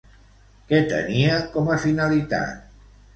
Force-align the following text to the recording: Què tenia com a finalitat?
Què 0.71 0.79
tenia 0.93 1.35
com 1.57 1.69
a 1.73 1.77
finalitat? 1.83 2.65